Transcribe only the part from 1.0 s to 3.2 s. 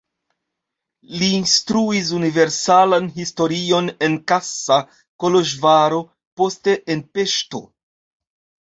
Li instruis universalan